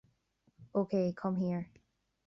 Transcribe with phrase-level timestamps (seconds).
[0.73, 1.69] Okay, come here.